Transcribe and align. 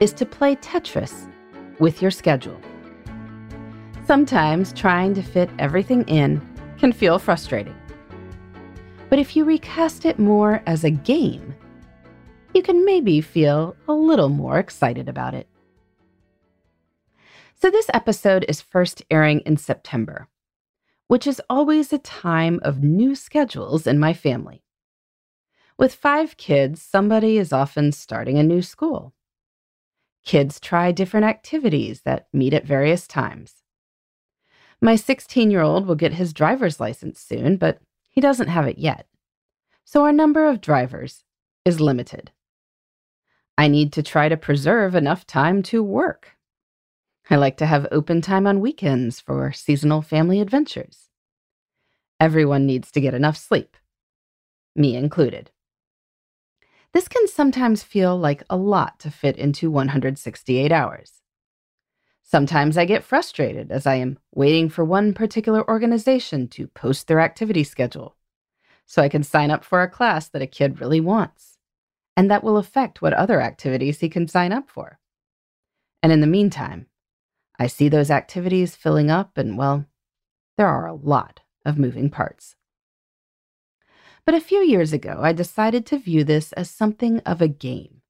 is 0.00 0.12
to 0.12 0.26
play 0.26 0.56
Tetris 0.56 1.28
with 1.78 2.02
your 2.02 2.10
schedule. 2.10 2.60
Sometimes 4.06 4.72
trying 4.72 5.14
to 5.14 5.22
fit 5.22 5.50
everything 5.58 6.04
in 6.04 6.40
can 6.78 6.92
feel 6.92 7.18
frustrating. 7.18 7.74
But 9.08 9.18
if 9.18 9.34
you 9.34 9.44
recast 9.44 10.04
it 10.04 10.18
more 10.18 10.62
as 10.66 10.84
a 10.84 10.90
game, 10.90 11.54
you 12.54 12.62
can 12.62 12.84
maybe 12.84 13.20
feel 13.20 13.76
a 13.88 13.92
little 13.92 14.28
more 14.28 14.58
excited 14.58 15.08
about 15.08 15.34
it. 15.34 15.48
So, 17.60 17.70
this 17.70 17.90
episode 17.94 18.44
is 18.48 18.60
first 18.60 19.02
airing 19.10 19.40
in 19.40 19.56
September, 19.56 20.28
which 21.08 21.26
is 21.26 21.40
always 21.48 21.92
a 21.92 21.98
time 21.98 22.60
of 22.62 22.82
new 22.82 23.14
schedules 23.14 23.86
in 23.86 23.98
my 23.98 24.12
family. 24.12 24.62
With 25.78 25.94
five 25.94 26.36
kids, 26.36 26.80
somebody 26.82 27.38
is 27.38 27.52
often 27.52 27.92
starting 27.92 28.38
a 28.38 28.42
new 28.42 28.62
school. 28.62 29.14
Kids 30.26 30.58
try 30.58 30.90
different 30.90 31.24
activities 31.24 32.02
that 32.02 32.26
meet 32.32 32.52
at 32.52 32.66
various 32.66 33.06
times. 33.06 33.62
My 34.82 34.96
16 34.96 35.52
year 35.52 35.62
old 35.62 35.86
will 35.86 35.94
get 35.94 36.14
his 36.14 36.32
driver's 36.32 36.80
license 36.80 37.20
soon, 37.20 37.56
but 37.56 37.78
he 38.10 38.20
doesn't 38.20 38.48
have 38.48 38.66
it 38.66 38.76
yet. 38.76 39.06
So 39.84 40.02
our 40.02 40.12
number 40.12 40.46
of 40.46 40.60
drivers 40.60 41.22
is 41.64 41.80
limited. 41.80 42.32
I 43.56 43.68
need 43.68 43.92
to 43.92 44.02
try 44.02 44.28
to 44.28 44.36
preserve 44.36 44.96
enough 44.96 45.26
time 45.26 45.62
to 45.64 45.82
work. 45.82 46.36
I 47.30 47.36
like 47.36 47.56
to 47.58 47.66
have 47.66 47.86
open 47.92 48.20
time 48.20 48.48
on 48.48 48.60
weekends 48.60 49.20
for 49.20 49.52
seasonal 49.52 50.02
family 50.02 50.40
adventures. 50.40 51.08
Everyone 52.18 52.66
needs 52.66 52.90
to 52.90 53.00
get 53.00 53.14
enough 53.14 53.36
sleep, 53.36 53.76
me 54.74 54.96
included. 54.96 55.52
This 56.92 57.08
can 57.08 57.28
sometimes 57.28 57.82
feel 57.82 58.16
like 58.16 58.42
a 58.48 58.56
lot 58.56 58.98
to 59.00 59.10
fit 59.10 59.36
into 59.36 59.70
168 59.70 60.72
hours. 60.72 61.20
Sometimes 62.22 62.76
I 62.76 62.84
get 62.84 63.04
frustrated 63.04 63.70
as 63.70 63.86
I 63.86 63.96
am 63.96 64.18
waiting 64.34 64.68
for 64.68 64.84
one 64.84 65.14
particular 65.14 65.68
organization 65.68 66.48
to 66.48 66.66
post 66.68 67.06
their 67.06 67.20
activity 67.20 67.64
schedule 67.64 68.16
so 68.84 69.02
I 69.02 69.08
can 69.08 69.22
sign 69.22 69.50
up 69.50 69.64
for 69.64 69.82
a 69.82 69.90
class 69.90 70.28
that 70.28 70.42
a 70.42 70.46
kid 70.46 70.80
really 70.80 71.00
wants 71.00 71.56
and 72.16 72.30
that 72.30 72.42
will 72.42 72.56
affect 72.56 73.02
what 73.02 73.12
other 73.12 73.40
activities 73.40 74.00
he 74.00 74.08
can 74.08 74.26
sign 74.26 74.52
up 74.52 74.70
for. 74.70 74.98
And 76.02 76.12
in 76.12 76.20
the 76.20 76.26
meantime, 76.26 76.86
I 77.58 77.66
see 77.66 77.88
those 77.88 78.10
activities 78.10 78.74
filling 78.74 79.10
up, 79.10 79.36
and 79.36 79.58
well, 79.58 79.86
there 80.56 80.68
are 80.68 80.86
a 80.86 80.94
lot 80.94 81.40
of 81.64 81.78
moving 81.78 82.10
parts. 82.10 82.55
But 84.26 84.34
a 84.34 84.40
few 84.40 84.58
years 84.58 84.92
ago, 84.92 85.20
I 85.22 85.32
decided 85.32 85.86
to 85.86 85.98
view 85.98 86.24
this 86.24 86.52
as 86.54 86.68
something 86.68 87.20
of 87.20 87.40
a 87.40 87.46
game. 87.46 88.02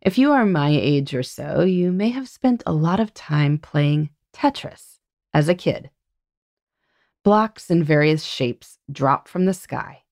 If 0.00 0.16
you 0.16 0.30
are 0.30 0.46
my 0.46 0.70
age 0.70 1.12
or 1.12 1.24
so, 1.24 1.62
you 1.62 1.90
may 1.90 2.10
have 2.10 2.28
spent 2.28 2.62
a 2.64 2.72
lot 2.72 3.00
of 3.00 3.12
time 3.12 3.58
playing 3.58 4.10
Tetris 4.32 5.00
as 5.34 5.48
a 5.48 5.56
kid. 5.56 5.90
Blocks 7.24 7.68
in 7.68 7.82
various 7.82 8.22
shapes 8.22 8.78
drop 8.90 9.26
from 9.26 9.44
the 9.44 9.52
sky, 9.52 10.04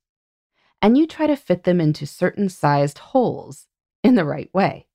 and 0.82 0.98
you 0.98 1.06
try 1.06 1.28
to 1.28 1.36
fit 1.36 1.62
them 1.62 1.80
into 1.80 2.04
certain 2.04 2.48
sized 2.48 2.98
holes 2.98 3.68
in 4.02 4.16
the 4.16 4.24
right 4.24 4.52
way. 4.52 4.88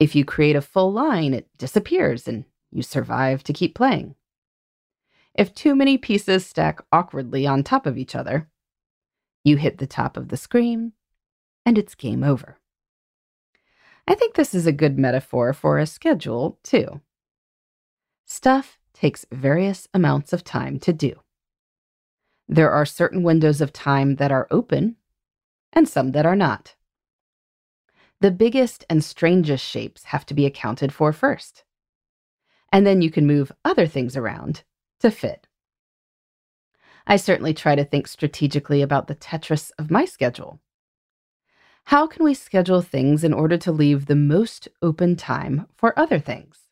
If 0.00 0.14
you 0.14 0.24
create 0.24 0.56
a 0.56 0.62
full 0.62 0.90
line, 0.90 1.34
it 1.34 1.48
disappears 1.58 2.26
and 2.26 2.46
you 2.72 2.82
survive 2.82 3.44
to 3.44 3.52
keep 3.52 3.74
playing. 3.74 4.14
If 5.34 5.54
too 5.54 5.74
many 5.74 5.98
pieces 5.98 6.46
stack 6.46 6.82
awkwardly 6.90 7.46
on 7.46 7.62
top 7.62 7.84
of 7.84 7.98
each 7.98 8.14
other, 8.14 8.48
you 9.46 9.56
hit 9.56 9.78
the 9.78 9.86
top 9.86 10.16
of 10.16 10.28
the 10.28 10.36
screen, 10.36 10.92
and 11.64 11.78
it's 11.78 11.94
game 11.94 12.24
over. 12.24 12.58
I 14.08 14.14
think 14.16 14.34
this 14.34 14.54
is 14.54 14.66
a 14.66 14.72
good 14.72 14.98
metaphor 14.98 15.52
for 15.52 15.78
a 15.78 15.86
schedule, 15.86 16.58
too. 16.64 17.00
Stuff 18.24 18.78
takes 18.92 19.24
various 19.30 19.86
amounts 19.94 20.32
of 20.32 20.42
time 20.42 20.80
to 20.80 20.92
do. 20.92 21.20
There 22.48 22.72
are 22.72 22.84
certain 22.84 23.22
windows 23.22 23.60
of 23.60 23.72
time 23.72 24.16
that 24.16 24.32
are 24.32 24.48
open 24.50 24.96
and 25.72 25.88
some 25.88 26.10
that 26.12 26.26
are 26.26 26.36
not. 26.36 26.74
The 28.20 28.32
biggest 28.32 28.84
and 28.90 29.04
strangest 29.04 29.64
shapes 29.64 30.04
have 30.04 30.26
to 30.26 30.34
be 30.34 30.46
accounted 30.46 30.92
for 30.92 31.12
first. 31.12 31.62
And 32.72 32.84
then 32.84 33.00
you 33.00 33.12
can 33.12 33.26
move 33.26 33.52
other 33.64 33.86
things 33.86 34.16
around 34.16 34.64
to 35.00 35.10
fit. 35.10 35.45
I 37.06 37.16
certainly 37.16 37.54
try 37.54 37.76
to 37.76 37.84
think 37.84 38.08
strategically 38.08 38.82
about 38.82 39.06
the 39.06 39.14
Tetris 39.14 39.70
of 39.78 39.90
my 39.90 40.04
schedule. 40.04 40.60
How 41.84 42.08
can 42.08 42.24
we 42.24 42.34
schedule 42.34 42.82
things 42.82 43.22
in 43.22 43.32
order 43.32 43.56
to 43.58 43.70
leave 43.70 44.06
the 44.06 44.16
most 44.16 44.66
open 44.82 45.14
time 45.14 45.66
for 45.76 45.96
other 45.96 46.18
things? 46.18 46.62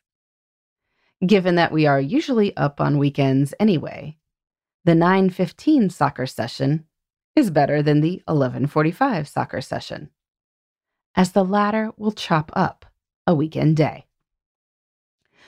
Given 1.25 1.55
that 1.55 1.71
we 1.71 1.85
are 1.85 2.01
usually 2.01 2.55
up 2.57 2.81
on 2.81 2.97
weekends 2.97 3.53
anyway, 3.61 4.17
the 4.83 4.93
9:15 4.93 5.89
soccer 5.89 6.25
session 6.25 6.85
is 7.33 7.49
better 7.49 7.81
than 7.81 8.01
the 8.01 8.21
11:45 8.27 9.29
soccer 9.29 9.61
session, 9.61 10.09
as 11.15 11.31
the 11.31 11.45
latter 11.45 11.93
will 11.95 12.11
chop 12.11 12.51
up 12.53 12.85
a 13.25 13.33
weekend 13.33 13.77
day. 13.77 14.05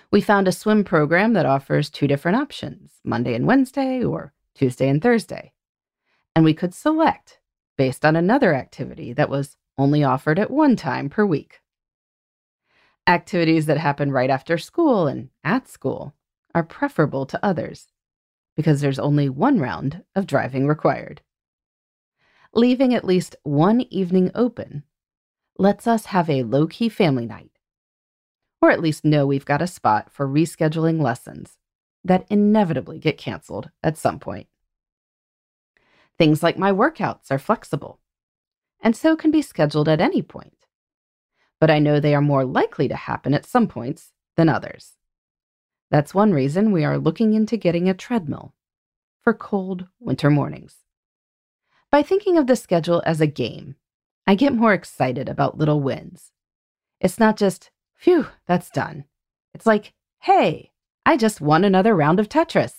We 0.09 0.21
found 0.21 0.47
a 0.47 0.53
swim 0.53 0.85
program 0.85 1.33
that 1.33 1.45
offers 1.45 1.89
two 1.89 2.07
different 2.07 2.37
options, 2.37 3.01
Monday 3.03 3.35
and 3.35 3.45
Wednesday 3.45 4.01
or 4.01 4.33
Tuesday 4.57 4.90
and 4.90 5.01
Thursday. 5.01 5.53
And 6.35 6.44
we 6.44 6.53
could 6.53 6.73
select 6.73 7.40
based 7.78 8.03
on 8.03 8.16
another 8.16 8.53
activity 8.53 9.13
that 9.13 9.29
was 9.29 9.56
only 9.78 10.03
offered 10.03 10.40
at 10.40 10.50
one 10.50 10.75
time 10.75 11.09
per 11.09 11.25
week. 11.25 11.62
Activities 13.06 13.67
that 13.67 13.78
happen 13.78 14.12
right 14.12 14.29
after 14.29 14.57
school 14.57 15.07
and 15.07 15.29
at 15.44 15.67
school 15.67 16.13
are 16.56 16.63
preferable 16.63 17.25
to 17.28 17.46
others 17.46 17.88
because 18.56 18.81
there's 18.81 19.00
only 19.00 19.29
one 19.29 19.59
round 19.59 20.03
of 20.16 20.25
driving 20.25 20.67
required. 20.67 21.22
Leaving 22.53 22.94
at 22.94 23.06
least 23.06 23.35
one 23.44 23.81
evening 23.81 24.31
open 24.34 24.84
lets 25.59 25.85
us 25.85 26.07
have 26.07 26.29
a 26.29 26.44
low 26.44 26.66
key 26.66 26.90
family 26.90 27.25
night, 27.25 27.51
or 28.62 28.72
at 28.72 28.81
least 28.81 29.06
know 29.06 29.28
we've 29.28 29.46
got 29.46 29.62
a 29.62 29.67
spot 29.67 30.11
for 30.11 30.28
rescheduling 30.28 30.99
lessons 30.99 31.58
that 32.03 32.26
inevitably 32.29 32.99
get 32.99 33.17
canceled 33.17 33.70
at 33.84 33.97
some 33.97 34.17
point. 34.17 34.47
Things 36.17 36.41
like 36.41 36.58
my 36.58 36.72
workouts 36.72 37.31
are 37.31 37.40
flexible, 37.40 37.99
and 38.81 38.96
so 38.96 39.16
can 39.16 39.31
be 39.31 39.41
scheduled 39.41 39.87
at 39.87 40.02
any 40.02 40.22
point. 40.22 40.66
But 41.59 41.69
I 41.69 41.79
know 41.79 41.99
they 41.99 42.16
are 42.16 42.22
more 42.22 42.46
likely 42.46 42.87
to 42.87 42.96
happen 42.96 43.34
at 43.34 43.46
some 43.46 43.67
points 43.67 44.14
than 44.35 44.49
others. 44.49 44.93
That's 45.90 46.14
one 46.14 46.34
reason 46.34 46.72
we 46.72 46.84
are 46.84 46.97
looking 46.97 47.34
into 47.34 47.58
getting 47.58 47.87
a 47.87 47.93
treadmill 47.93 48.53
for 49.22 49.34
cold 49.34 49.87
winter 49.99 50.29
mornings. 50.29 50.78
By 51.91 52.03
thinking 52.03 52.37
of 52.37 52.47
the 52.47 52.55
schedule 52.55 53.02
as 53.05 53.22
a 53.22 53.28
game, 53.28 53.75
I 54.25 54.35
get 54.35 54.53
more 54.53 54.73
excited 54.73 55.29
about 55.29 55.58
little 55.58 55.81
wins. 55.81 56.31
It's 56.99 57.19
not 57.19 57.37
just, 57.37 57.72
phew, 57.96 58.28
that's 58.46 58.69
done. 58.69 59.05
It's 59.53 59.66
like, 59.66 59.93
hey, 60.19 60.72
I 61.05 61.16
just 61.16 61.40
won 61.40 61.64
another 61.64 61.96
round 61.96 62.19
of 62.19 62.28
Tetris. 62.28 62.73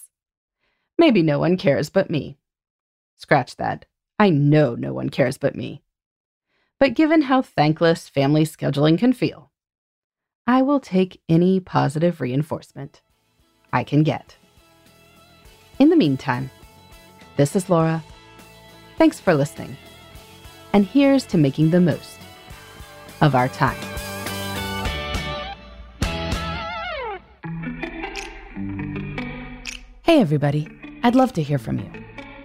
Maybe 0.99 1.23
no 1.23 1.39
one 1.39 1.57
cares 1.57 1.89
but 1.89 2.11
me. 2.11 2.39
Scratch 3.19 3.57
that. 3.57 3.85
I 4.19 4.31
know 4.31 4.75
no 4.75 4.93
one 4.93 5.11
cares 5.11 5.39
but 5.39 5.55
me. 5.55 5.83
But 6.79 6.95
given 6.95 7.23
how 7.23 7.43
thankless 7.43 8.09
family 8.09 8.45
scheduling 8.45 8.97
can 8.97 9.13
feel, 9.13 9.51
I 10.47 10.63
will 10.63 10.81
take 10.81 11.21
any 11.29 11.61
positive 11.61 12.21
reinforcement 12.21 13.03
I 13.73 13.85
can 13.85 14.05
get. 14.05 14.37
In 15.79 15.91
the 15.91 15.97
meantime, 15.97 16.51
this 17.37 17.55
is 17.55 17.69
Laura. 17.69 18.03
Thanks 18.97 19.21
for 19.21 19.35
listening. 19.35 19.77
And 20.73 20.87
here's 20.87 21.27
to 21.27 21.39
making 21.39 21.71
the 21.71 21.81
most 21.81 22.19
of 23.21 23.35
our 23.35 23.49
time. 23.49 23.77
Hey, 30.03 30.21
everybody. 30.21 30.69
I'd 31.03 31.15
love 31.15 31.33
to 31.35 31.43
hear 31.43 31.59
from 31.59 31.79
you. 31.79 32.08